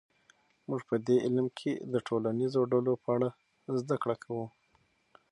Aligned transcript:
موږ 0.67 0.81
په 0.89 0.95
دې 1.07 1.15
علم 1.25 1.47
کې 1.59 1.71
د 1.93 1.93
ټولنیزو 2.07 2.61
ډلو 2.71 2.93
په 3.03 3.09
اړه 3.15 3.29
زده 3.81 3.95
کړه 4.03 4.15
کوو. 4.23 4.45